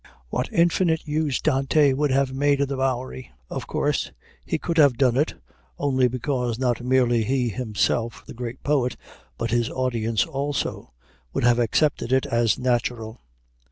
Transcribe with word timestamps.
What 0.29 0.49
infinite 0.51 1.05
use 1.07 1.39
Dante 1.43 1.93
would 1.93 2.09
have 2.09 2.33
made 2.33 2.59
of 2.59 2.67
the 2.69 2.75
Bowery! 2.75 3.31
Of 3.51 3.67
course, 3.67 4.11
he 4.43 4.57
could 4.57 4.79
have 4.79 4.97
done 4.97 5.15
it 5.15 5.35
only 5.77 6.07
because 6.07 6.57
not 6.57 6.81
merely 6.83 7.23
he 7.23 7.49
himself, 7.49 8.23
the 8.25 8.33
great 8.33 8.63
poet, 8.63 8.97
but 9.37 9.51
his 9.51 9.69
audience 9.69 10.25
also, 10.25 10.91
would 11.33 11.43
have 11.43 11.59
accepted 11.59 12.11
it 12.11 12.25
as 12.25 12.57
natural. 12.57 13.21